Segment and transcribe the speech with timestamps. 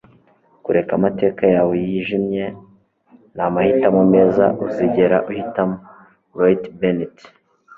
[0.63, 2.45] kureka amateka yawe yijimye
[3.35, 5.75] ni amahitamo meza uzigera uhitamo-
[6.37, 7.17] roy t bennett